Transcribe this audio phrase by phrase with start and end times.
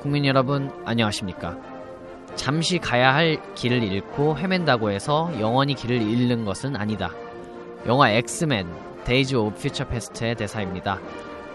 [0.00, 1.56] 국민 여러분 안녕하십니까?
[2.36, 7.10] 잠시 가야 할 길을 잃고 헤맨다고 해서 영원히 길을 잃는 것은 아니다.
[7.86, 8.68] 영화 X-Men
[9.04, 11.00] Days of Future Past의 대사입니다.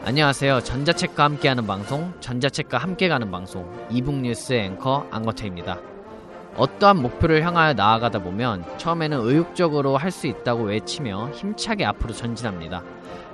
[0.04, 0.60] 안녕하세요.
[0.60, 5.80] 전자책과 함께하는 방송 전자책과 함께 가는 방송 e-book 뉴스 앵커 안거태입니다.
[6.58, 12.84] 어떠한 목표를 향하여 나아가다 보면 처음에는 의욕적으로 할 수 있다고 외치며 힘차게 앞으로 전진합니다.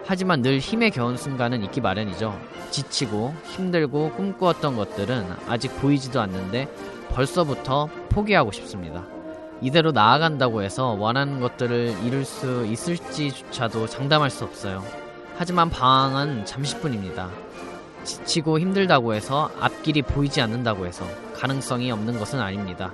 [0.10, 2.36] 하지만 늘 힘에 겨운 순간은 있기 마련이죠.
[2.72, 6.68] 지치고 힘들고 꿈꾸었던 것들은 아직 보이지도 않는데
[7.10, 9.06] 벌써부터 포기하고 싶습니다.
[9.62, 14.84] 이대로 나아간다고 해서 원하는 것들을 이룰 수 있을지조차도 장담할 수 없어요.
[15.38, 17.30] 하지만 방황은 잠시뿐입니다.
[18.04, 22.92] 지치고 힘들다고 해서 앞길이 보이지 않는다고 해서 가능성이 없는 것은 아닙니다.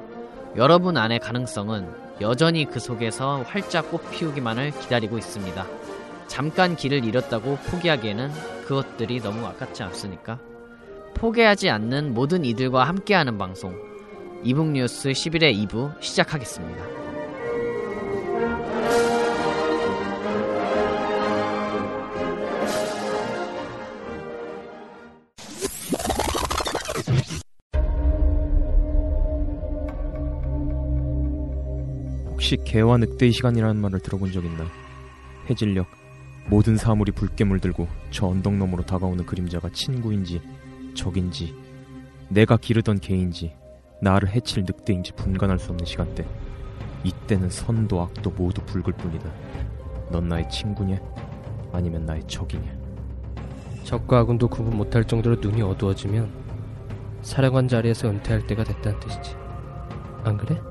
[0.57, 1.87] 여러분 안의 가능성은
[2.19, 5.65] 여전히 그 속에서 활짝 꽃 피우기만을 기다리고 있습니다.
[6.27, 8.31] 잠깐 길을 잃었다고 포기하기에는
[8.65, 10.39] 그것들이 너무 아깝지 않습니까?
[11.13, 13.75] 포기하지 않는 모든 이들과 함께하는 방송
[14.43, 16.83] 이북 뉴스 11회 2부 시작하겠습니다.
[32.29, 34.67] 혹시 개와 늑대의 시간이라는 말을 들어본 적 있나?
[35.49, 36.04] 해질녘
[36.47, 40.41] 모든 사물이 붉게 물들고 저 언덕 너머로 다가오는 그림자가 친구인지
[40.93, 41.55] 적인지
[42.29, 43.53] 내가 기르던 개인지
[44.01, 46.25] 나를 해칠 늑대인지 분간할 수 없는 시간대
[47.03, 49.31] 이때는 선도 악도 모두 붉을 뿐이다
[50.11, 50.99] 넌 나의 친구냐
[51.71, 52.85] 아니면 나의 적이냐
[53.83, 56.45] 적과 아군도 구분 못할 정도로 눈이 어두워지면
[57.21, 59.35] 사령관 자리에서 은퇴할 때가 됐다는 뜻이지.
[60.23, 60.61] 안 그래?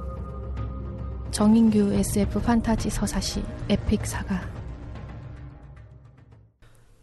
[1.33, 4.41] 정인규 SF 판타지 서사시 에픽 사가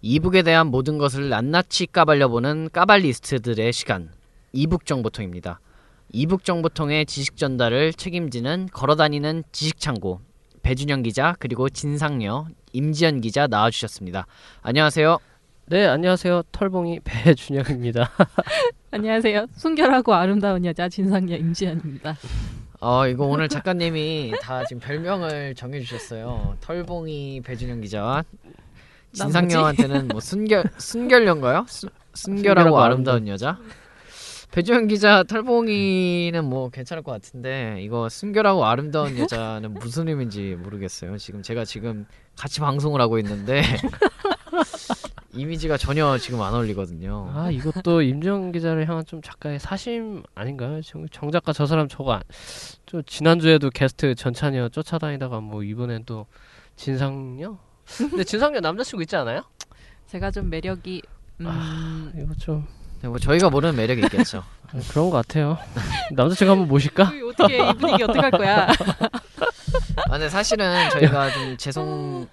[0.04, 4.10] 이북에 대한 모든 것을 낱낱이 까발려보는 까발리스트들의 시간
[4.52, 5.60] 이북 정보통입니다.
[6.12, 10.20] 이북 정보통의 지식 전달을 책임지는 걸어다니는 지식창고
[10.64, 14.26] 배준영 기자 그리고 진상녀 임지연 기자 나와주셨습니다.
[14.64, 15.20] 안녕하세요.
[15.68, 16.44] 네, 안녕하세요.
[16.52, 18.12] 털봉이 배준영입니다.
[18.92, 19.48] 안녕하세요.
[19.56, 22.18] 순결하고 아름다운 여자 진상녀 임지연입니다.
[22.80, 26.58] 어 이거 오늘 작가님이 다 지금 별명을 정해주셨어요.
[26.60, 28.24] 털봉이 배준영 기자와
[29.14, 31.66] 진상녀한테는 뭐 순결 순결녀인가요?
[31.68, 33.58] 수, 순결하고 순결하고 아름다운 여자.
[34.52, 41.18] 배준영 기자 털봉이는 뭐 괜찮을 것 같은데 이거 순결하고 아름다운 여자는 무슨 의미인지 모르겠어요.
[41.18, 42.06] 지금 제가 지금
[42.38, 43.62] 같이 방송을 하고 있는데
[45.34, 47.32] 이미지가 전혀 지금 안 어울리거든요.
[47.34, 50.82] 아, 이것도 임정 기자를 향한 좀 작가의 사심 아닌가요?
[50.82, 52.22] 정, 정 작가 저 사람 저거 안,
[52.86, 56.26] 저 지난주에도 게스트 전찬이어 쫓아다니다가 뭐 이번엔 또
[56.76, 57.58] 진상녀?
[57.98, 59.44] 근데 진상녀 남자친구 있지 않아요?
[60.08, 61.02] 제가 좀 매력이
[61.42, 62.68] 음, 아, 이거 좀
[63.02, 64.44] 네, 뭐 저희가 모르는 매력이 있겠죠.
[64.68, 65.58] 아, 그런 것 같아요.
[66.14, 67.10] 남자친구 한번 모실까?
[67.10, 68.68] 그 어떻게 이 분위기 어떻게 할 거야?
[70.06, 72.28] 아, 근데 사실은 저희가 좀 죄송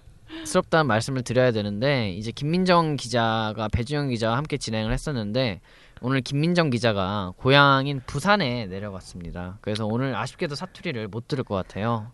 [0.44, 5.60] 스럽다는 말씀을 드려야 되는데 이제 김민정 기자가 배준영 기자와 함께 진행을 했었는데
[6.00, 9.58] 오늘 김민정 기자가 고향인 부산에 내려갔습니다.
[9.62, 12.12] 그래서 오늘 아쉽게도 사투리를 못 들을 것 같아요.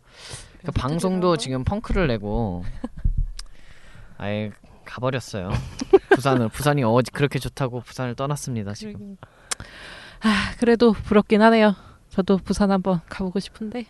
[0.64, 2.64] 그 방송도 지금 펑크를 내고
[4.18, 4.50] 아예
[4.84, 5.50] 가버렸어요.
[6.10, 9.16] 부산을 부산이 어 그렇게 좋다고 부산을 떠났습니다 지금.
[10.20, 11.74] 아, 그래도 부럽긴 하네요.
[12.10, 13.86] 저도 부산 한번 가보고 싶은데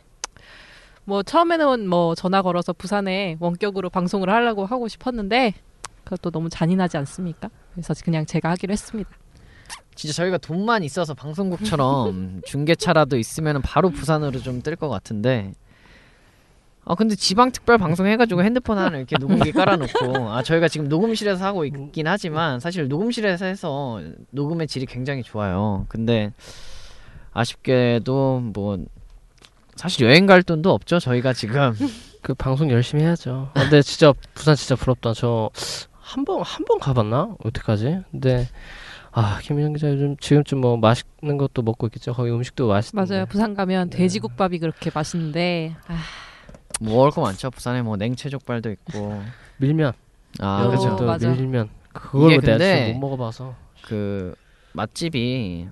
[1.04, 5.54] 뭐 처음에는 뭐 전화 걸어서 부산에 원격으로 방송을 하려고 하고 싶었는데
[6.04, 7.50] 그것도 너무 잔인하지 않습니까?
[7.72, 9.10] 그래서 그냥 제가 하기로 했습니다.
[9.94, 15.52] 진짜 저희가 돈만 있어서 방송국처럼 중계차라도 있으면 바로 부산으로 좀 뜰 것 같은데
[16.86, 21.44] 아 근데 지방 특별 방송 해가지고 핸드폰 하나 이렇게 녹음기 깔아놓고 아 저희가 지금 녹음실에서
[21.44, 24.00] 하고 있긴 하지만 사실 녹음실에서 해서
[24.30, 25.86] 녹음의 질이 굉장히 좋아요.
[25.88, 26.32] 근데
[27.32, 28.78] 아쉽게도 뭐
[29.76, 30.98] 사실 여행 갈 돈도 없죠.
[31.00, 31.72] 저희가 지금
[32.22, 33.50] 그 방송 열심히 해야죠.
[33.54, 35.12] 아, 근데 진짜 부산 진짜 부럽다.
[35.14, 35.50] 저
[36.04, 37.34] 한 번 한 번 가봤나?
[37.42, 38.00] 어떡하지?
[38.10, 38.46] 근데
[39.10, 42.12] 아 김민정 기자 요즘 지금쯤 뭐 맛있는 것도 먹고 있겠죠.
[42.12, 43.12] 거기 음식도 맛있던데.
[43.14, 43.26] 맞아요.
[43.26, 45.96] 부산 가면 돼지국밥이 그렇게 맛있는데 아,
[46.84, 47.50] 먹을 거 많죠.
[47.50, 49.22] 부산에 뭐 냉채족발도 있고
[49.58, 49.92] 밀면.
[50.40, 50.88] 아 어, 그죠.
[50.88, 51.28] 여기도 맞아.
[51.30, 51.68] 밀면.
[51.92, 53.54] 그걸 이게 내가 근데 지금 못 먹어봐서.
[53.82, 54.34] 그
[54.72, 55.68] 맛집이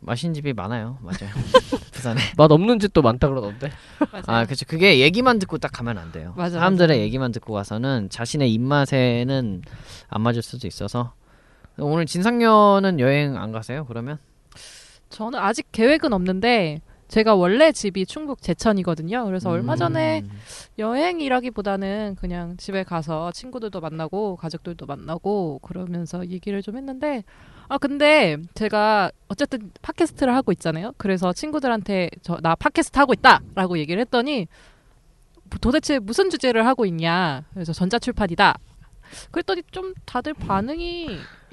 [0.00, 0.98] 맛있는 집이 많아요.
[1.02, 1.30] 맞아요.
[1.92, 2.20] 부산에.
[2.36, 3.70] 맛 없는 집도 많다 그러던데.
[4.26, 4.64] 아, 그렇죠.
[4.66, 6.32] 그게 얘기만 듣고 딱 가면 안 돼요.
[6.36, 7.00] 맞아, 사람들의 맞아.
[7.02, 9.62] 얘기만 듣고 가서는 자신의 입맛에는
[10.08, 11.12] 안 맞을 수도 있어서
[11.78, 13.84] 오늘 진상녀는 여행 안 가세요?
[13.86, 14.18] 그러면?
[15.10, 19.24] 저는 아직 계획은 없는데 제가 원래 집이 충북 제천이거든요.
[19.24, 20.30] 그래서 얼마 전에 음.
[20.78, 27.24] 여행이라기보다는 그냥 집에 가서 친구들도 만나고 가족들도 만나고 그러면서 얘기를 좀 했는데
[27.68, 30.92] 아 근데 제가 어쨌든 팟캐스트를 하고 있잖아요.
[30.98, 34.46] 그래서 친구들한테 저 나 팟캐스트 하고 있다라고 얘기를 했더니
[35.60, 37.44] 도대체 무슨 주제를 하고 있냐.
[37.52, 38.56] 그래서 전자출판이다.
[39.32, 41.08] 그랬더니 좀 다들 반응이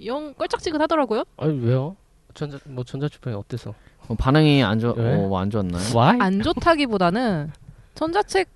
[0.05, 1.23] 영 껄쩍지근하더라고요.
[1.37, 1.95] 아니 왜요?
[2.37, 3.73] 전자 뭐 전자출판이 어때서?
[4.07, 5.15] 어, 반응이 안 좋, 왜?
[5.15, 5.81] 어, 안 좋았나요?
[5.95, 6.19] Why?
[6.21, 7.51] 안 좋다기보다는
[7.95, 8.47] 전자책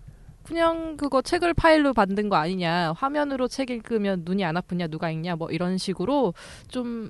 [0.44, 5.36] 그냥 그거 책을 파일로 만든 거 아니냐 화면으로 책 읽으면 눈이 안 아프냐 누가 읽냐
[5.36, 6.36] 뭐 이런 식으로
[6.68, 7.10] 좀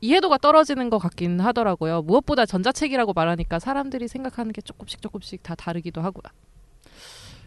[0.00, 6.00] 이해도가 떨어지는 것 같긴 하더라고요 무엇보다 전자책이라고 말하니까 사람들이 생각하는 게 조금씩 조금씩 다 다르기도
[6.00, 6.22] 하고요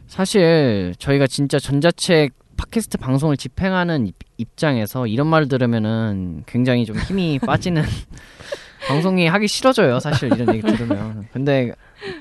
[0.08, 2.34] 사실 저희가 진짜 전자책
[2.64, 7.84] 팟캐스트 방송을 집행하는 입- 입장에서 이런 말 들으면은 굉장히 좀 힘이 빠지는
[8.88, 10.00] 방송이 하기 싫어져요.
[10.00, 11.28] 사실 이런 얘기 들으면.
[11.34, 11.72] 근데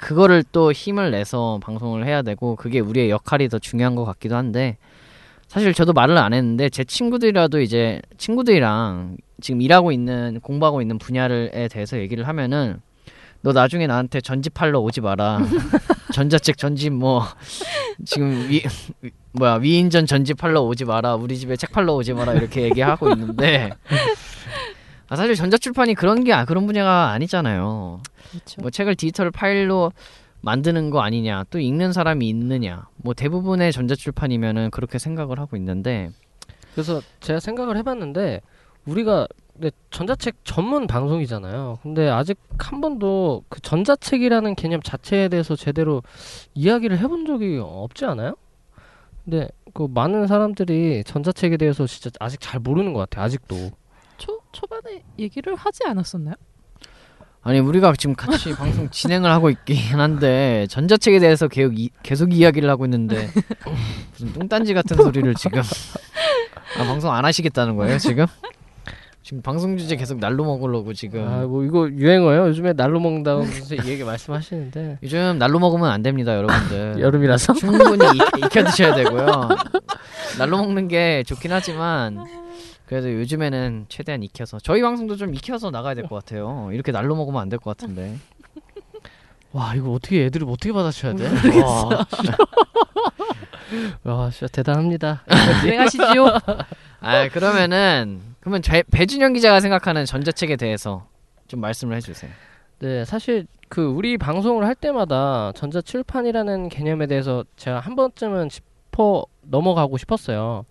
[0.00, 4.76] 그거를 또 힘을 내서 방송을 해야 되고 그게 우리의 역할이 더 중요한 것 같기도 한데
[5.48, 11.68] 사실 저도 말을 안 했는데 제 친구들이라도 이제 친구들이랑 지금 일하고 있는 공부하고 있는 분야를에
[11.68, 12.80] 대해서 얘기를 하면은
[13.42, 15.40] 너 나중에 나한테 전집 팔러 오지 마라.
[16.12, 17.22] 전자책 전집 뭐
[18.04, 18.62] 지금 위
[19.00, 21.14] 위- 뭐야 위인전 전집 팔러 오지 마라.
[21.16, 23.70] 우리 집에 책 팔러 오지 마라 이렇게 얘기하고 있는데
[25.08, 28.00] 아, 사실 전자출판이 그런 게 아- 그런 분야가 아니잖아요.
[28.30, 29.92] 그렇죠 뭐 책을 디지털 파일로
[30.42, 36.10] 만드는 거 아니냐 또 읽는 사람이 있느냐 뭐 대부분의 전자출판이면은 그렇게 생각을 하고 있는데
[36.74, 38.40] 그래서 제가 생각을 해봤는데
[38.86, 41.78] 우리가 근데 전자책 전문 방송이잖아요.
[41.82, 46.02] 근데 아직 한 번도 그 전자책이라는 개념 자체에 대해서 제대로
[46.54, 48.34] 이야기를 해본 적이 없지 않아요?
[49.24, 53.24] 근데 그 많은 사람들이 전자책에 대해서 진짜 아직 잘 모르는 것 같아요.
[53.26, 53.70] 아직도.
[54.18, 56.34] 초, 초반에 얘기를 하지 않았었나요?
[57.44, 62.70] 아니 우리가 지금 같이 방송 진행을 하고 있긴 한데 전자책에 대해서 계속, 이, 계속 이야기를
[62.70, 63.28] 하고 있는데
[64.12, 65.60] 무슨 뚱딴지 같은 소리를 지금
[66.78, 68.26] 아, 방송 안 하시겠다는 거예요 지금?
[69.22, 71.26] 지금 방송 주제 계속 날로 먹으려고 지금.
[71.28, 72.48] 아 뭐 이거 유행어예요.
[72.48, 73.44] 요즘에 날로 먹는다고
[73.84, 74.98] 이 얘기 말씀하시는데.
[75.02, 76.96] 요즘 날로 먹으면 안 됩니다 여러분들.
[77.00, 77.52] 여름이라서?
[77.54, 79.48] 충분히 익, 익혀 드셔야 되고요.
[80.38, 82.24] 날로 먹는 게 좋긴 하지만
[82.86, 86.68] 그래도 요즘에는 최대한 익혀서 저희 방송도 좀 익혀서 나가야 될 것 같아요.
[86.72, 88.16] 이렇게 날로 먹으면 안 될 것 같은데.
[89.52, 91.28] 와 이거 어떻게 애들을 어떻게 받아쳐야 돼?
[91.60, 92.06] 와,
[94.02, 95.22] 와 진짜 대단합니다.
[95.64, 96.26] 유행하시지요?
[97.00, 101.06] 아 그러면은 그러면 배, 배준영 기자가 생각하는 전자책에 대해서
[101.46, 102.30] 좀 말씀을 해주세요.
[102.80, 109.96] 네, 사실 그 우리 방송을 할 때마다 전자출판이라는 개념에 대해서 제가 한 번쯤은 짚어 넘어가고
[109.96, 110.64] 싶었어요.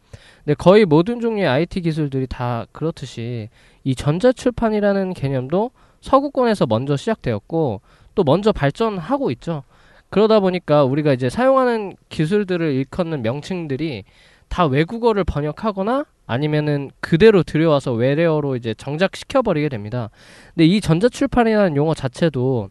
[0.44, 3.48] 근데 거의 모든 종류의 IT 기술들이 다 그렇듯이
[3.86, 5.72] 이 전자출판이라는 개념도
[6.02, 7.80] 서구권에서 먼저 시작되었고
[8.16, 9.64] 또 먼저 발전하고 있죠.
[10.10, 14.04] 그러다 보니까 우리가 이제 사용하는 기술들을 일컫는 명칭들이
[14.52, 20.10] 다 외국어를 번역하거나 아니면은 그대로 들여와서 외래어로 이제 정착시켜 버리게 됩니다.
[20.54, 22.70] 근데 이 전자출판이라는 용어 자체도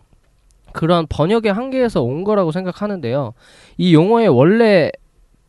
[0.75, 3.33] 그러한 번역의 한계에서 온 거라고 생각하는데요.
[3.79, 4.91] 이 용어의 원래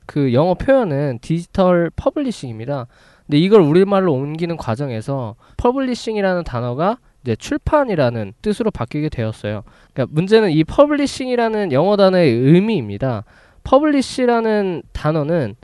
[0.05, 2.87] 그 영어 표현은 digital publishing입니다.
[3.25, 9.63] 근데 이걸 우리말로 옮기는 과정에서 publishing이라는 단어가 이제 출판이라는 뜻으로 바뀌게 되었어요.
[9.93, 13.25] 그러니까 문제는 이 publishing이라는 영어 단어의 의미입니다.
[13.65, 15.55] publish라는 단어는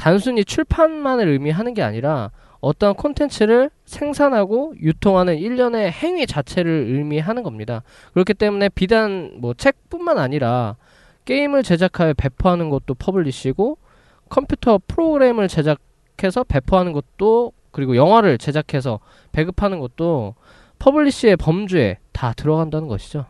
[0.00, 2.30] 단순히 출판만을 의미하는 게 아니라
[2.62, 7.82] 어떠한 콘텐츠를 생산하고 유통하는 일련의 행위 자체를 의미하는 겁니다.
[8.14, 10.76] 그렇기 때문에 비단 뭐 책뿐만 아니라
[11.26, 13.76] 게임을 제작하여 배포하는 것도 publish고
[14.30, 19.00] 컴퓨터 프로그램을 제작해서 배포하는 것도 그리고 영화를 제작해서
[19.32, 20.34] 배급하는 것도
[20.78, 23.26] publish의 범주에 다 들어간다는 것이죠.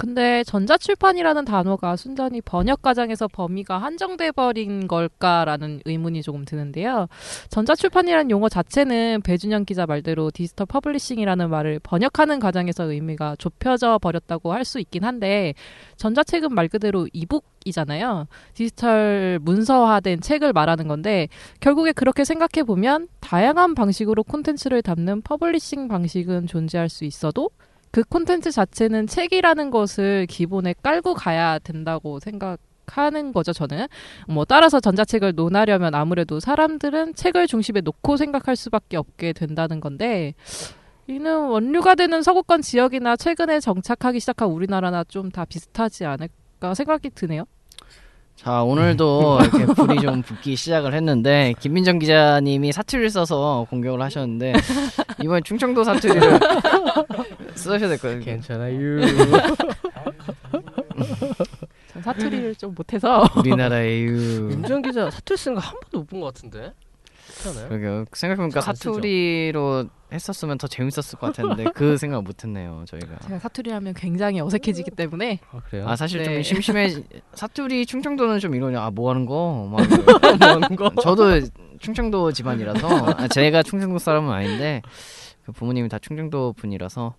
[0.00, 7.06] 근데 전자출판이라는 단어가 순전히 번역 과정에서 범위가 한정돼 버린 걸까라는 의문이 조금 드는데요.
[7.50, 14.64] 전자출판이라는 용어 자체는 배준영 기자 말대로 digital publishing이라는 말을 번역하는 과정에서 의미가 좁혀져 버렸다고 할
[14.64, 15.54] 수 있긴 한데
[15.96, 18.26] 전자책은 말 그대로 e-book이잖아요.
[18.54, 21.28] 디지털 문서화된 책을 말하는 건데
[21.60, 27.50] 결국에 그렇게 생각해 보면 다양한 방식으로 콘텐츠를 담는 publishing 방식은 존재할 수 있어도
[27.90, 33.86] 그 콘텐츠 자체는 책이라는 것을 기본에 깔고 가야 된다고 생각 하는 거죠, 저는.
[34.28, 40.34] 뭐, 따라서 전자책을 논하려면 아무래도 사람들은 책을 중심에 놓고 생각할 수밖에 없게 된다는 건데,
[41.06, 47.44] 이는 원류가 되는 서구권 지역이나 최근에 정착하기 시작한 우리나라나 좀 다 비슷하지 않을까 생각이 드네요.
[48.42, 54.54] 자 오늘도 이렇게 불이 좀 붙기 시작을 했는데 김민정 기자님이 사투리를 써서 공격을 하셨는데
[55.22, 56.40] 이번 충청도 사투리를
[57.54, 58.20] 쓰셔야 될 거예요.
[58.20, 59.00] 괜찮아요.
[61.92, 64.50] 전 사투리를 좀 못해서 우리나라의 유.
[64.52, 66.72] 윤정 기자 사투리 쓰는 거 한 번도 못 본 것 같은데.
[67.42, 67.68] 그렇잖아요.
[67.68, 68.04] 그러게요.
[68.12, 68.60] 생각해보니까.
[68.60, 73.18] 사투리로 했었으면 더 재밌었을 것 같았는데 그 생각 못했네요 저희가.
[73.20, 75.88] 제가 사투리 하면 굉장히 어색해지기 때문에 아 그래요?
[75.88, 76.42] 아 사실 좀 네.
[76.42, 76.88] 심심해.
[77.34, 78.80] 사투리 충청도는 좀 이러냐.
[78.82, 79.68] 아뭐 하는 거?
[79.70, 79.80] 막.
[80.38, 80.90] 뭐 하는 거?
[81.02, 81.40] 저도
[81.78, 84.82] 충청도 집안이라서 아, 제가 충청도 사람은 아닌데
[85.46, 87.14] 그 부모님이 다 충청도 분이라서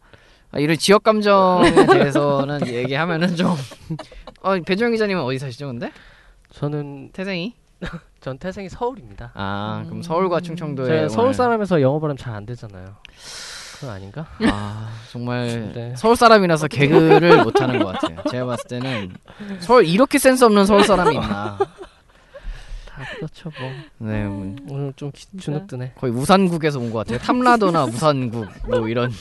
[0.52, 3.56] 아, 이런 지역 감정에 대해서는 얘기하면은 좀
[4.42, 5.92] 어, 배주영 기자님은 어디 사시죠, 근데?
[6.52, 7.56] 저는 태생이?
[8.22, 9.32] 전 태생이 서울입니다.
[9.34, 10.02] 아, 그럼 음.
[10.04, 12.96] 서울과 충청도에 제가 서울 오늘- 사람에서 영어 발음 잘 안 되잖아요.
[13.76, 14.28] 그건 아닌가?
[14.46, 15.94] 아, 정말 네.
[15.98, 18.20] 서울 사람이라서 개그를 못 하는 것 같아요.
[18.30, 19.12] 제가 봤을 때는
[19.60, 21.58] 서울 이렇게 센스 없는 서울 사람이 있나?
[21.58, 23.72] 다 그렇죠 뭐.
[24.10, 25.94] 네, 뭐 오늘 좀 기- 주눅 드네.
[25.98, 27.18] 거의 우산국에서 온 것 같아요.
[27.18, 29.12] 탐라도나 우산국 뭐 이런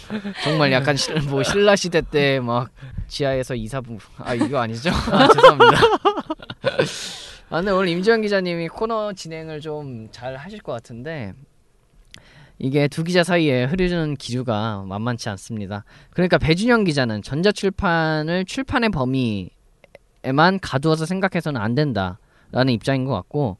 [0.44, 2.68] 정말 약간 실, 뭐 신라 시대 때 막
[3.08, 4.90] 지하에서 이사부 아 이거 아니죠?
[5.10, 5.80] 아, 죄송합니다.
[7.50, 11.34] 아 근데 오늘 임지영 기자님이 코너 진행을 좀 잘 하실 것 같은데
[12.58, 15.84] 이게 두 기자 사이에 흐르는 기류가 만만치 않습니다.
[16.10, 23.56] 그러니까 배준영 기자는 전자출판을 출판의 범위에만 가두어서 생각해서는 안 된다라는 입장인 것 같고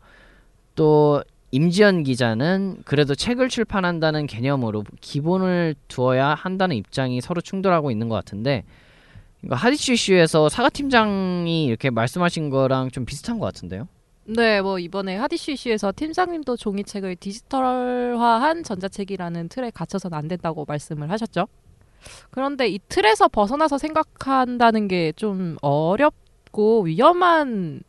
[0.77, 8.15] 또 임지연 기자는 그래도 책을 출판한다는 개념으로 기본을 두어야 한다는 입장이 서로 충돌하고 있는 것
[8.15, 8.65] 같은데
[9.45, 13.89] 이거 하디슈 이슈에서 사과 팀장이 이렇게 말씀하신 거랑 좀 비슷한 것 같은데요?
[14.25, 21.49] 네, 뭐 이번에 하디슈 이슈에서 팀장님도 종이책을 디지털화한 전자책이라는 틀에 갇혀서는 안 된다고 말씀을 하셨죠.
[22.31, 27.83] 그런데 이 틀에서 벗어나서 생각한다는 게 좀 어렵고 위험한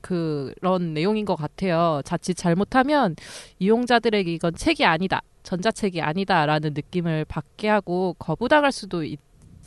[0.00, 2.02] 그런 내용인 것 같아요.
[2.04, 3.16] 자칫 잘못하면
[3.58, 9.18] 이용자들에게 이건 책이 아니다, 전자책이 아니다라는 느낌을 받게 하고 거부당할 수도 있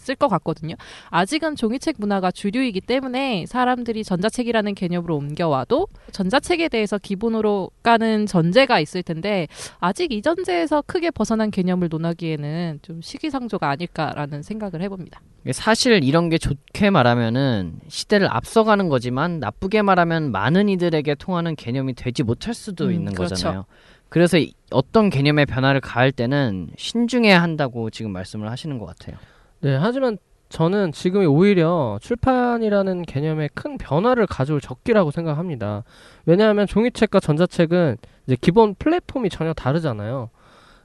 [0.09, 0.75] 을 것 같거든요.
[1.09, 9.03] 아직은 종이책 문화가 주류이기 때문에 사람들이 전자책이라는 개념으로 옮겨와도 전자책에 대해서 기본으로 가는 전제가 있을
[9.03, 9.47] 텐데
[9.79, 15.21] 아직 이 전제에서 크게 벗어난 개념을 논하기에는 좀 시기상조가 아닐까라는 생각을 해봅니다.
[15.51, 22.23] 사실 이런 게 좋게 말하면은 시대를 앞서가는 거지만 나쁘게 말하면 많은 이들에게 통하는 개념이 되지
[22.23, 23.35] 못할 수도 음, 있는 그렇죠.
[23.35, 23.65] 거잖아요.
[24.09, 29.17] 그래서 이- 어떤 개념의 변화를 가할 때는 신중해야 한다고 지금 말씀을 하시는 것 같아요.
[29.61, 30.17] 네, 하지만
[30.49, 35.83] 저는 지금이 오히려 출판이라는 개념에 큰 변화를 가져올 적기라고 생각합니다.
[36.25, 37.97] 왜냐하면 종이책과 전자책은
[38.27, 40.29] 이제 기본 플랫폼이 전혀 다르잖아요.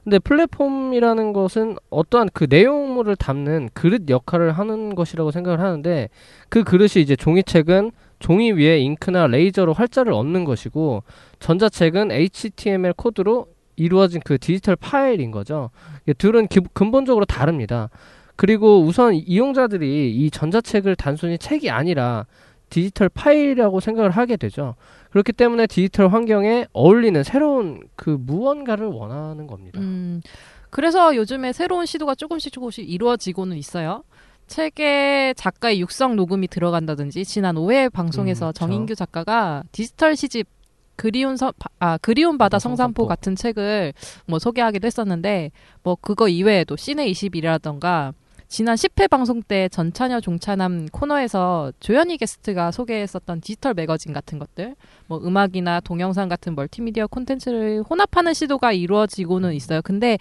[0.03, 6.09] 근데 플랫폼이라는 것은 어떠한 그 내용물을 담는 그릇 역할을 하는 것이라고 생각을 하는데
[6.49, 11.03] 그 그릇이 이제 종이책은 종이 위에 잉크나 레이저로 활자를 얻는 것이고
[11.39, 15.69] 전자책은 HTML 코드로 이루어진 그 디지털 파일인 거죠.
[16.17, 17.89] 둘은 기- 근본적으로 다릅니다.
[18.43, 22.25] 그리고 우선 이용자들이 이 전자책을 단순히 책이 아니라
[22.69, 24.75] 디지털 파일이라고 생각을 하게 되죠.
[25.11, 29.79] 그렇기 때문에 디지털 환경에 어울리는 새로운 그 무언가를 원하는 겁니다.
[29.79, 30.19] 음,
[30.69, 34.03] 그래서 요즘에 새로운 시도가 조금씩 조금씩 이루어지고는 있어요.
[34.47, 38.53] 책에 작가의 육성 녹음이 들어간다든지 지난 5회 방송에서 음.
[38.53, 40.47] 정인규 작가가 디지털 시집
[40.97, 43.07] 그리운 서, 바- 아 그리운 바다 바다 성산포 성산포.
[43.07, 43.93] 같은 책을
[44.27, 48.13] 뭐 소개하기도 했었는데 뭐 그거 이외에도 시내 20이라던가
[48.53, 54.75] 지난 10회 방송 때 전차녀 종차남 코너에서 조현희 게스트가 소개했었던 디지털 매거진 같은 것들
[55.07, 59.81] 뭐 음악이나 동영상 같은 멀티미디어 콘텐츠를 혼합하는 시도가 이루어지고는 있어요.
[59.81, 60.19] 근데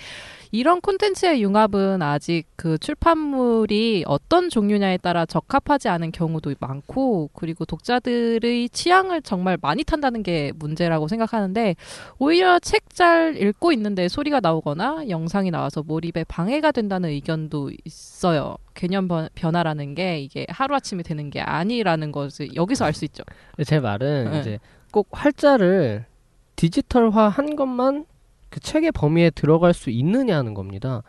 [0.51, 8.71] 이런 콘텐츠의 융합은 아직 그 출판물이 어떤 종류냐에 따라 적합하지 않은 경우도 많고 그리고 독자들의
[8.71, 11.77] 취향을 정말 많이 탄다는 게 문제라고 생각하는데
[12.19, 18.22] 오히려 책 잘 읽고 있는데 소리가 나오거나 영상이 나와서 몰입에 방해가 된다는 의견도 있어요.
[18.75, 23.23] 개념 변- 변화라는 게 이게 하루아침에 되는 게 아니라는 것을 여기서 알 수 있죠.
[23.67, 24.41] 제 말은 네.
[24.41, 24.59] 이제
[24.93, 26.05] 꼭 활자를
[26.57, 28.07] 디지털화 한 것만
[28.51, 31.03] 그 책의 범위에 들어갈 수 있느냐는 겁니다.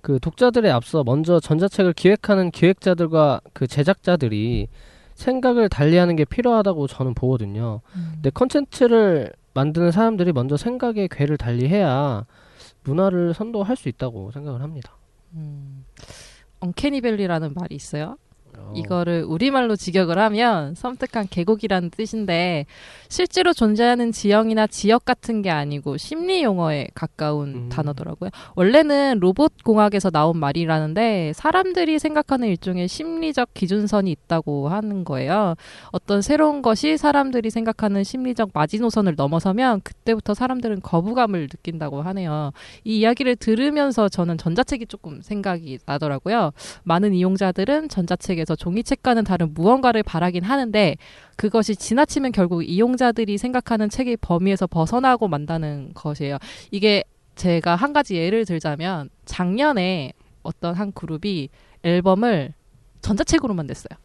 [0.00, 4.68] 그 독자들에 앞서 먼저 전자책을 기획하는 기획자들과 그 제작자들이
[5.14, 7.80] 생각을 달리하는 게 필요하다고 저는 보거든요.
[8.14, 12.26] 근데 컨텐츠를 만드는 사람들이 먼저 생각의 궤를 달리해야
[12.84, 14.92] 문화를 선도할 수 있다고 생각을 합니다.
[15.34, 15.84] 음,
[16.64, 18.16] 언캐니밸리라는 말이 있어요.
[18.74, 22.66] 이거를 우리말로 직역을 하면 섬뜩한 계곡이라는 뜻인데
[23.08, 27.68] 실제로 존재하는 지형이나 지역 같은 게 아니고 심리 용어에 가까운 음.
[27.68, 28.30] 단어더라고요.
[28.56, 35.54] 원래는 로봇 공학에서 나온 말이라는데 사람들이 생각하는 일종의 심리적 기준선이 있다고 하는 거예요.
[35.92, 42.52] 어떤 새로운 것이 사람들이 생각하는 심리적 마지노선을 넘어서면 그때부터 사람들은 거부감을 느낀다고 하네요.
[42.82, 46.52] 이 이야기를 들으면서 저는 전자책이 조금 생각이 나더라고요.
[46.82, 50.96] 많은 이용자들은 전자책에 서 종이책과는 다른 무언가를 바라긴 하는데
[51.36, 56.38] 그것이 지나치면 결국 이용자들이 생각하는 책의 범위에서 벗어나고 만다는 것이에요.
[56.70, 57.04] 이게
[57.36, 61.48] 제가 한 가지 예를 들자면 작년에 어떤 한 그룹이
[61.82, 62.54] 앨범을
[63.00, 63.98] 전자책으로만 냈어요.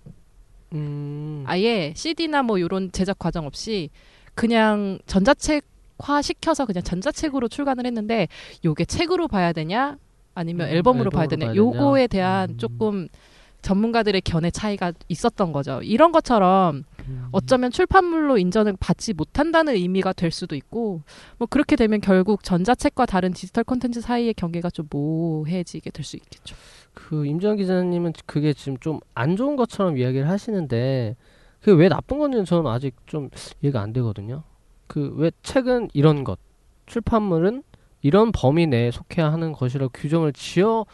[0.73, 1.43] 음.
[1.47, 3.89] 아예 CD나 뭐 이런 제작 과정 없이
[4.35, 8.27] 그냥 전자책화 시켜서 그냥 전자책으로 출간을 했는데
[8.63, 9.97] 요게 책으로 봐야 되냐
[10.35, 12.23] 아니면 음, 앨범으로 봐야 앨범으로 되냐 봐야 요거에 되냐?
[12.23, 12.57] 대한 음.
[12.57, 13.07] 조금
[13.61, 15.81] 전문가들의 견해 차이가 있었던 거죠.
[15.83, 17.27] 이런 것처럼 음.
[17.31, 21.01] 어쩌면 출판물로 인정을 받지 못한다는 의미가 될 수도 있고
[21.37, 26.55] 뭐 그렇게 되면 결국 전자책과 다른 디지털 콘텐츠 사이의 경계가 좀 모호해지게 될 수 있겠죠.
[26.93, 31.15] 그 임지영 기자님은 그게 지금 좀 안 좋은 것처럼 이야기를 하시는데
[31.59, 33.29] 그게 왜 나쁜 건지는 저는 아직 좀
[33.61, 34.43] 이해가 안 되거든요.
[34.87, 36.39] 그 왜 책은 이런 것,
[36.85, 37.63] 출판물은
[38.01, 40.85] 이런 범위 내에 속해야 하는 것이라고 규정을 지어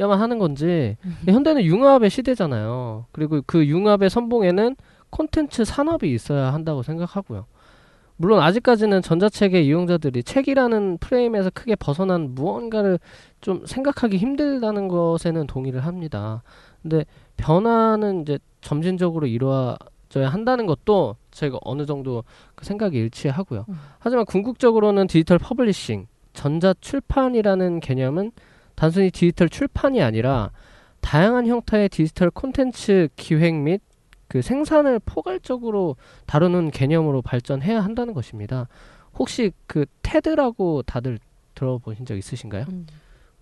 [0.00, 0.96] 야만 하는 건지
[1.26, 3.06] 현대는 융합의 시대잖아요.
[3.12, 4.76] 그리고 그 융합의 선봉에는
[5.10, 7.46] 콘텐츠 산업이 있어야 한다고 생각하고요.
[8.16, 12.98] 물론 아직까지는 전자책의 이용자들이 책이라는 프레임에서 크게 벗어난 무언가를
[13.40, 16.42] 좀 생각하기 힘들다는 것에는 동의를 합니다.
[16.82, 17.04] 근데
[17.36, 22.22] 변화는 이제 점진적으로 이루어져야 한다는 것도 제가 어느 정도
[22.54, 23.66] 그 생각이 일치하고요.
[23.68, 23.74] 음.
[23.98, 28.32] 하지만 궁극적으로는 digital publishing, 전자 출판이라는 개념은
[28.74, 30.50] 단순히 디지털 출판이 아니라
[31.00, 33.82] 다양한 형태의 디지털 콘텐츠 기획 및
[34.28, 38.68] 그 생산을 포괄적으로 다루는 개념으로 발전해야 한다는 것입니다.
[39.16, 41.18] 혹시 그 테드라고 다들
[41.54, 42.64] 들어보신 적 있으신가요?
[42.68, 42.86] 음.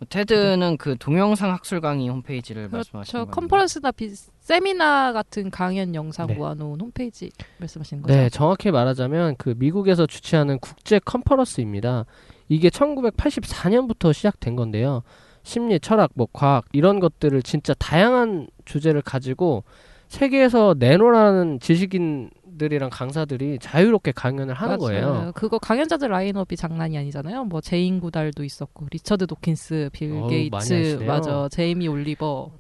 [0.09, 3.19] 테드는 그 동영상 학술 강의 홈페이지를 말씀하시는 그렇죠.
[3.19, 3.35] 겁니다.
[3.35, 6.35] 컨퍼런스나 비, 세미나 같은 강연 영상 네.
[6.35, 8.15] 모아놓은 홈페이지 말씀하시는 거죠?
[8.15, 12.07] 네, 정확히 말하자면 그 미국에서 주최하는 국제 컨퍼런스입니다.
[12.49, 15.03] 이게 1984년부터 시작된 건데요.
[15.43, 19.65] 심리, 철학, 뭐 과학 이런 것들을 진짜 다양한 주제를 가지고
[20.09, 22.31] 세계에서 내놓으라는 지식인
[22.63, 24.79] 들이랑 강사들이 자유롭게 강연을 하는 맞아요.
[24.79, 25.33] 거예요.
[25.35, 27.45] 그거 강연자들 라인업이 장난이 아니잖아요.
[27.45, 31.03] 뭐 제인 구달도 있었고 리처드 도킨스, 빌 어우, 게이츠.
[31.07, 32.51] 맞아, 제이미 올리버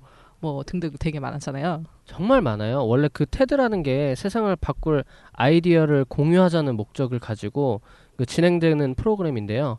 [0.40, 1.84] 뭐 등등 되게 많았잖아요.
[2.04, 2.84] 정말 많아요.
[2.84, 7.80] 원래 그 TED라는 게 세상을 바꿀 아이디어를 공유하자는 목적을 가지고
[8.16, 9.78] 그 진행되는 프로그램인데요.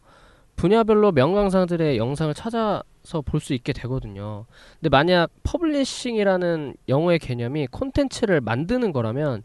[0.56, 4.46] 분야별로 명강사들의 영상을 찾아서 볼 수 있게 되거든요.
[4.80, 9.44] 근데 만약 publishing이라는 영어의 개념이 콘텐츠를 만드는 거라면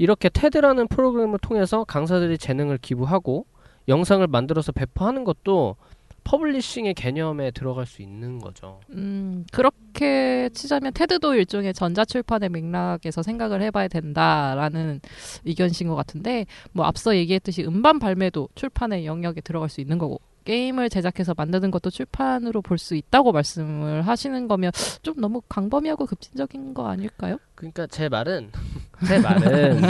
[0.00, 3.44] 이렇게 TED라는 프로그램을 통해서 강사들이 재능을 기부하고
[3.86, 5.76] 영상을 만들어서 배포하는 것도
[6.24, 8.80] publishing의 개념에 들어갈 수 있는 거죠.
[8.92, 15.02] 음, 그렇게 치자면 TED도 일종의 전자출판의 맥락에서 생각을 해봐야 된다라는
[15.44, 20.18] 의견이신 것 같은데, 뭐 앞서 얘기했듯이 음반 발매도 출판의 영역에 들어갈 수 있는 거고,
[20.50, 26.74] 게임을 제작해서 만드는 것도 출판으로 볼 수 있다고 말씀을 하시는 거면 좀 너무 광범위하고 급진적인
[26.74, 27.36] 거 아닐까요?
[27.54, 28.50] 그러니까 제 말은
[29.06, 29.80] 제 말은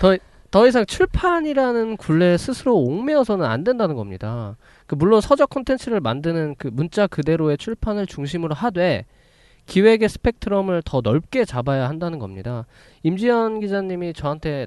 [0.00, 0.16] 더,
[0.50, 4.56] 더 이상 출판이라는 굴레 스스로 옥매어서는 안 된다는 겁니다.
[4.86, 9.06] 그 물론 서적 콘텐츠를 만드는 그 문자 그대로의 출판을 중심으로 하되
[9.66, 12.66] 기획의 스펙트럼을 더 넓게 잡아야 한다는 겁니다.
[13.02, 14.66] 임지연 기자님이 저한테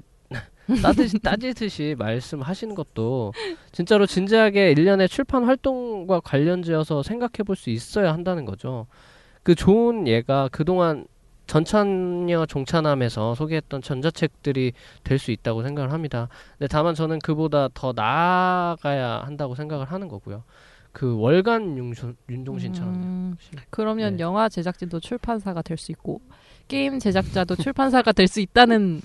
[0.82, 3.32] 따듯이, 따지듯이 말씀하시는 것도
[3.72, 8.86] 진짜로 진지하게 일련의 출판 활동과 관련지어서 생각해 볼 수 있어야 한다는 거죠.
[9.42, 11.06] 그 좋은 예가 그동안
[11.48, 14.72] 전찬여 종찬함에서 소개했던 전자책들이
[15.04, 16.28] 될 수 있다고 생각을 합니다.
[16.56, 20.44] 근데 다만 저는 그보다 더 나아가야 한다고 생각을 하는 거고요.
[20.92, 23.36] 그 월간 윤종, 윤종신처럼 음,
[23.70, 24.22] 그러면 네.
[24.22, 26.20] 영화 제작진도 출판사가 될 수 있고
[26.68, 29.00] 게임 제작자도 출판사가 될 수 있다는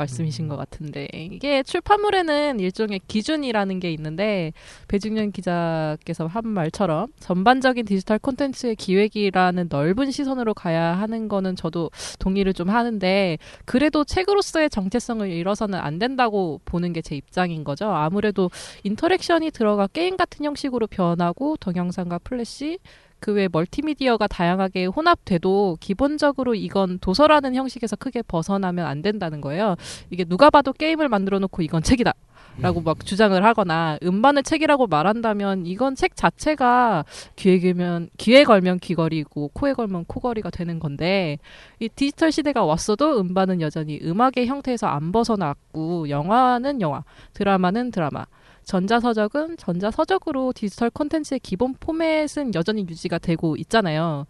[0.00, 4.52] 말씀이신 것 같은데 이게 출판물에는 일종의 기준이라는 게 있는데
[4.88, 12.54] 배준영 기자께서 한 말처럼 전반적인 디지털 콘텐츠의 기획이라는 넓은 시선으로 가야 하는 거는 저도 동의를
[12.54, 13.36] 좀 하는데
[13.66, 17.90] 그래도 책으로서의 정체성을 잃어서는 안 된다고 보는 게 제 입장인 거죠.
[17.90, 18.50] 아무래도
[18.84, 22.78] interaction이 들어가 게임 같은 형식으로 변하고 동영상과 플래시
[23.20, 29.76] 그 외 멀티미디어가 다양하게 혼합돼도 기본적으로 이건 도서라는 형식에서 크게 벗어나면 안 된다는 거예요.
[30.10, 32.12] 이게 누가 봐도 게임을 만들어 놓고 이건 책이다.
[32.58, 37.04] 라고 막 주장을 하거나 음반을 책이라고 말한다면 이건 책 자체가
[37.36, 41.38] 귀에 걸면 귀에 걸면 귀걸이고 코에 걸면 코걸이가 되는 건데
[41.78, 47.04] 이 디지털 시대가 왔어도 음반은 여전히 음악의 형태에서 안 벗어났고 영화는 영화,
[47.34, 48.26] 드라마는 드라마,
[48.74, 54.26] 전자서적은 전자서적으로 디지털 콘텐츠의 기본 포맷은 여전히 유지가 되고 있잖아요.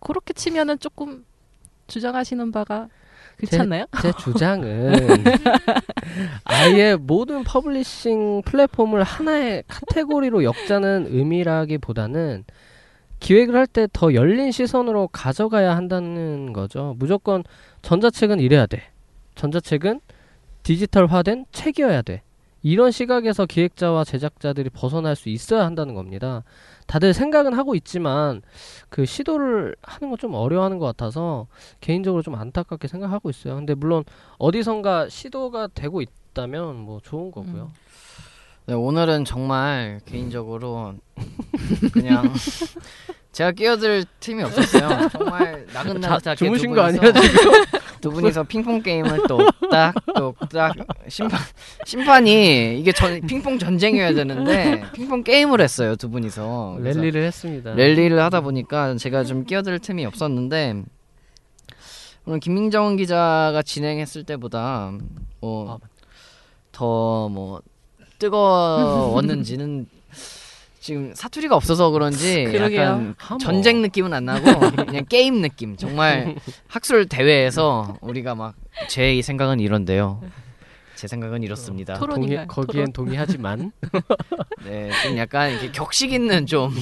[0.00, 1.26] 그렇게 치면은 조금
[1.86, 2.88] 주장하시는 바가
[3.36, 3.58] 그렇지 제-?
[4.00, 4.94] 제 주장은
[6.44, 12.44] 아예 모든 publishing 플랫폼을 하나의 카테고리로 엮자는 의미라기보다는
[13.20, 16.94] 기획을 할 때 더 열린 시선으로 가져가야 한다는 거죠.
[16.98, 17.44] 무조건
[17.82, 18.84] 전자책은 이래야 돼.
[19.34, 20.00] 전자책은
[20.62, 22.22] 디지털화된 책이어야 돼.
[22.66, 26.42] 이런 시각에서 기획자와 제작자들이 벗어날 수 있어야 한다는 겁니다.
[26.88, 28.42] 다들 생각은 하고 있지만
[28.88, 31.46] 그 시도를 하는 건 좀 어려워하는 것 같아서
[31.80, 33.54] 개인적으로 좀 안타깝게 생각하고 있어요.
[33.54, 34.02] 근데 물론
[34.38, 37.70] 어디선가 시도가 되고 있다면 뭐 좋은 거고요.
[38.66, 40.94] 네, 오늘은 정말 개인적으로
[41.92, 42.32] 그냥
[43.30, 45.08] 제가 끼어들 틈이 없었어요.
[45.10, 47.12] 정말 자, 나긋나긋하게 주무신 두거 아니야 지금?
[48.00, 49.38] 두 분이서 핑퐁 게임을 또
[49.70, 50.74] 딱 또 딱
[51.08, 51.38] 심판
[51.84, 57.74] 심판이 이게 전, 핑퐁 전쟁이어야 되는데 핑퐁 게임을 했어요 두 분이서 랠리를 했습니다.
[57.74, 60.82] 랠리를 하다 보니까 제가 좀 끼어들 틈이 없었는데
[62.26, 64.92] 오늘 김민정 기자가 진행했을 때보다
[65.40, 65.78] 뭐 아,
[66.72, 67.60] 더뭐
[68.18, 69.86] 뜨거웠는지는
[70.86, 72.80] 지금 사투리가 없어서 그런지 그러게요.
[72.80, 73.38] 약간 아, 뭐.
[73.38, 74.44] 전쟁 느낌은 안 나고
[74.86, 76.36] 그냥 게임 느낌 정말
[76.68, 78.54] 학술 대회에서 우리가 막
[78.88, 80.22] 제 생각은 이런데요
[80.94, 82.20] 제 생각은 이렇습니다 토론.
[82.20, 82.46] 동의?
[82.46, 83.72] 거기엔 동의하지만
[84.64, 86.72] 네, 좀 약간 이렇게 격식 있는 좀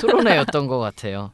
[0.00, 1.32] 토론회였던 것 같아요.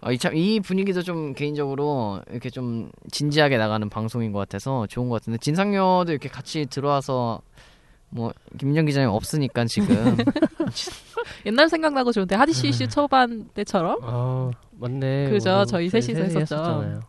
[0.00, 5.08] 아, 이, 참, 이 분위기도 좀 개인적으로 이렇게 좀 진지하게 나가는 방송인 것 같아서 좋은
[5.08, 7.40] 것 같은데 진상녀도 이렇게 같이 들어와서
[8.10, 10.16] 뭐 김민정 기자님 없으니까 지금
[11.46, 15.30] 옛날 생각나고 좋은데 하디슈 이슈 초반 때처럼 아 맞네.
[15.30, 17.00] 그죠, 오늘 저희 셋이서 셋이 했었죠.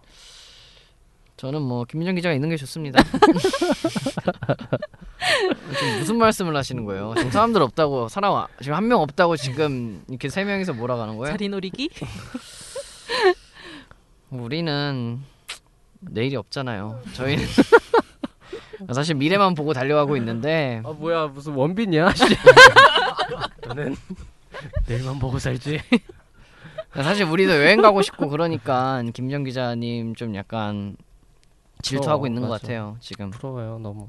[1.38, 3.02] 저는 뭐 김민정 기자가 있는 게 좋습니다.
[5.80, 7.14] 지금 무슨 말씀을 하시는 거예요?
[7.16, 11.32] 지금 사람들 없다고 사람 지금 한 명 없다고 지금 이렇게 세 명이서 몰아가는 거예요?
[11.32, 11.90] 자리 놀이기
[14.32, 15.20] 우리는
[16.02, 17.02] 내일이 없잖아요.
[17.14, 17.44] 저희는
[18.94, 22.14] 사실 미래만 보고 달려가고 있는데 아 뭐야 무슨 원빈이야?
[22.14, 22.24] 씨.
[23.68, 23.96] 너는
[24.88, 25.80] 내일만 보고 살지.
[26.94, 30.96] 사실 우리도 여행 가고 싶고 그러니까 김정 기자님 좀 약간
[31.82, 32.62] 질투하고 어, 있는 것 맞아.
[32.62, 33.30] 같아요 지금.
[33.32, 34.08] 부러워요 너무.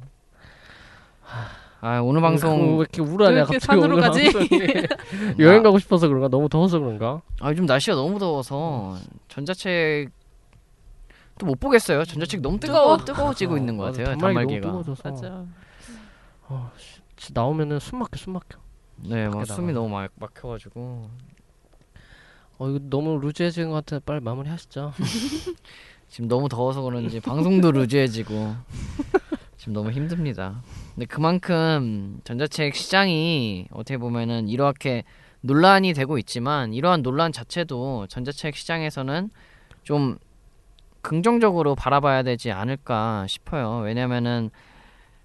[1.83, 4.33] 아 오늘 왜 방송 이렇게 우울하냐 왜 이렇게 갑자기 산으로 오늘 가지?
[4.33, 4.61] 방송이.
[5.41, 6.29] 여행 가고 싶어서 그런가?
[6.29, 7.23] 너무 더워서 그런가?
[7.41, 8.97] 아 요즘 날씨가 너무 더워서
[9.29, 10.11] 전자책
[11.41, 12.05] 또 못 보겠어요.
[12.05, 14.07] 전자책 너무 뜨거워 뜨거워지고 있는 것 같아요.
[14.17, 14.67] 단말기 단말기가.
[14.69, 15.11] 너무 뜨거워져서.
[15.11, 15.45] 맞아
[16.49, 16.71] 어,
[17.17, 18.59] 씨, 나오면은 숨 막혀 숨 막혀.
[18.97, 19.55] 네, 막 밖에다가.
[19.57, 21.11] 숨이 너무 막 막혀가지고
[22.59, 24.01] 어 이거 너무 루즈해지는 것 같아.
[24.05, 24.93] 빨리 마무리 하시죠.
[26.09, 28.55] 지금 너무 더워서 그런지 방송도 루즈해지고
[29.57, 30.63] 지금 너무 힘듭니다.
[30.95, 35.05] 근데 그만큼 전자책 시장이 어떻게 보면은 이렇게
[35.43, 39.31] 논란이 되고 있지만 이러한 논란 자체도 전자책 시장에서는
[39.85, 40.19] 좀
[41.03, 43.79] 긍정적으로 바라봐야 되지 않을까 싶어요.
[43.85, 44.51] 왜냐면은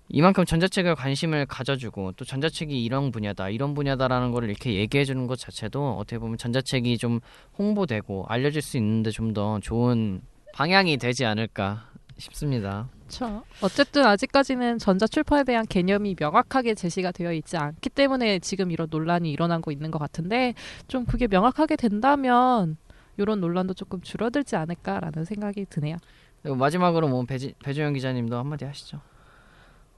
[0.08, 5.40] 이만큼 전자책을 관심을 가져주고 또 전자책이 이런 분야다 이런 분야다라는 걸 이렇게 얘기해 주는 것
[5.40, 7.20] 자체도 어떻게 보면 전자책이 좀
[7.58, 10.22] 홍보되고 알려질 수 있는데 좀 더 좋은
[10.54, 12.88] 방향이 되지 않을까 싶습니다.
[13.02, 13.44] 그렇죠.
[13.62, 19.30] 어쨌든 아직까지는 전자 출판에 대한 개념이 명확하게 제시가 되어 있지 않기 때문에 지금 이런 논란이
[19.32, 20.54] 일어나고 있는 것 같은데
[20.88, 22.78] 좀 그게 명확하게 된다면
[23.18, 25.98] 이런 논란도 조금 줄어들지 않을까라는 생각이 드네요.
[26.42, 29.00] 그리고 마지막으로 뭐 배지, 배주영 기자님도 한마디 하시죠.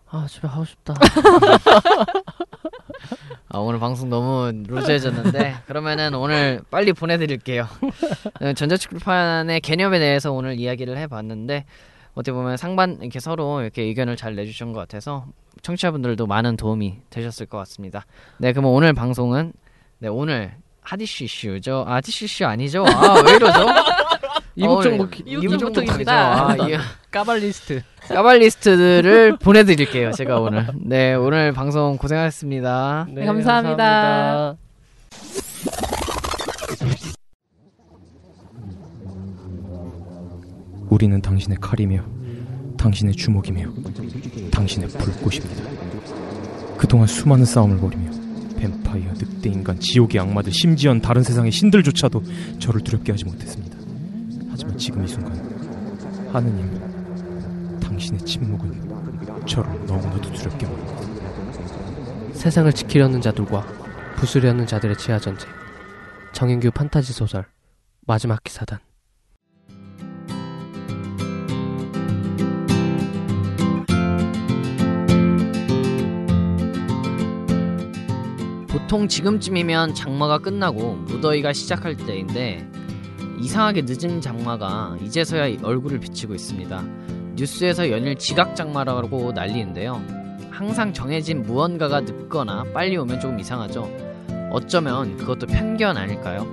[0.09, 0.93] 아 집에 가고 싶다.
[3.49, 7.67] 아, 오늘 방송 너무 루즈해졌는데 그러면은 오늘 빨리 보내드릴게요.
[8.41, 11.65] 네, 전자출판의 개념에 대해서 오늘 이야기를 해봤는데
[12.13, 15.27] 어떻게 보면 상반 이렇게 서로 이렇게 의견을 잘 내주신 것 같아서
[15.61, 18.05] 청취자분들도 많은 도움이 되셨을 것 같습니다.
[18.37, 19.53] 네, 그럼 오늘 방송은
[19.99, 20.55] 네 오늘
[20.87, 21.83] 하디슈 이슈죠.
[21.85, 22.85] 아, 하디슈 이슈 아니죠?
[22.87, 23.65] 아, 왜 이러죠?
[24.55, 26.35] 이국 어, 정보 네, 이국 이국 정보통입니다.
[26.37, 26.75] 정보통이죠.
[26.75, 27.81] 아, 이 까발리스트.
[28.07, 30.13] 까발리스트들을 보내드릴게요.
[30.13, 30.65] 제가 오늘.
[30.75, 33.07] 네, 오늘 방송 고생하셨습니다.
[33.11, 33.75] 네, 감사합니다.
[33.83, 34.57] 감사합니다.
[40.89, 42.01] 우리는 당신의 칼이며
[42.77, 43.71] 당신의 주먹이며
[44.51, 45.69] 당신의 불꽃입니다.
[46.77, 48.16] 그동안 수많은 싸움을 벌이며
[48.57, 52.23] 뱀파이어, 늑대인간, 지옥의 악마들, 심지어 다른 세상의 신들조차도
[52.59, 53.77] 저를 두렵게 하지 못했습니다.
[54.49, 55.33] 하지만 지금 이 순간
[56.33, 62.33] 하느님, 당신의 침묵은 저를 너무나도 두렵게 만듭니다.
[62.33, 63.65] 세상을 지키려는 자들과
[64.17, 65.49] 부수려는 자들의 지하 전쟁.
[66.33, 67.45] 정인규 판타지 소설
[68.05, 68.79] 마지막 기사단.
[78.87, 82.65] 보통 지금쯤이면 장마가 끝나고 무더위가 시작할 때인데
[83.37, 86.85] 이상하게 늦은 장마가 이제서야 얼굴을 비치고 있습니다.
[87.35, 90.01] 뉴스에서 연일 지각 장마라고 난리인데요.
[90.49, 93.91] 항상 정해진 무언가가 늦거나 빨리 오면 조금 이상하죠.
[94.51, 96.47] 어쩌면 그것도 편견 아닐까요?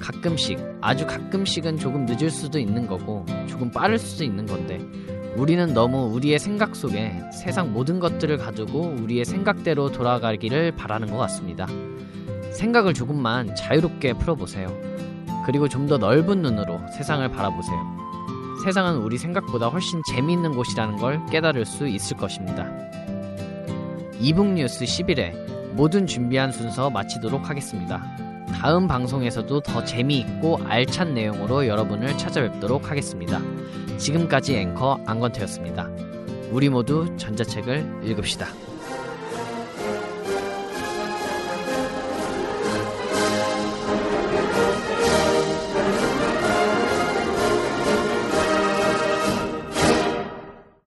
[0.00, 4.80] 가끔씩, 아주 가끔씩은 조금 늦을 수도 있는 거고, 조금 빠를 수도 있는 건데,
[5.36, 11.66] 우리는 너무 우리의 생각 속에 세상 모든 것들을 가지고 우리의 생각대로 돌아가기를 바라는 것 같습니다.
[12.52, 14.68] 생각을 조금만 자유롭게 풀어보세요.
[15.44, 17.78] 그리고 좀 더 넓은 눈으로 세상을 바라보세요.
[18.64, 22.66] 세상은 우리 생각보다 훨씬 재미있는 곳이라는 걸 깨달을 수 있을 것입니다.
[24.18, 28.02] 이북뉴스 11회 모든 준비한 순서 마치도록 하겠습니다.
[28.54, 33.40] 다음 방송에서도 더 재미있고 알찬 내용으로 여러분을 찾아뵙도록 하겠습니다.
[33.98, 35.88] 지금까지 앵커 안건태였습니다.
[36.50, 38.46] 우리 모두 전자책을 읽읍시다.